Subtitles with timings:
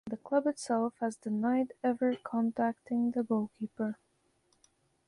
[0.07, 3.99] The club itself has denied ever contacting the goalkeeper.